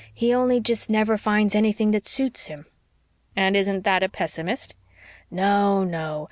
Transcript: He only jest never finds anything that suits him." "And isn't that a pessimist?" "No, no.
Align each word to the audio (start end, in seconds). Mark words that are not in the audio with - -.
He 0.15 0.33
only 0.33 0.59
jest 0.59 0.89
never 0.89 1.15
finds 1.15 1.53
anything 1.53 1.91
that 1.91 2.07
suits 2.07 2.47
him." 2.47 2.65
"And 3.35 3.55
isn't 3.55 3.83
that 3.83 4.01
a 4.01 4.09
pessimist?" 4.09 4.73
"No, 5.29 5.83
no. 5.83 6.19